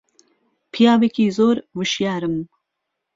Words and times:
پیاوێکی 0.71 1.25
زۆر 1.37 1.57
وشیارم 1.77 2.35